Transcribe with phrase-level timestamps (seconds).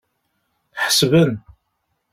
[0.83, 1.31] Ḥesben.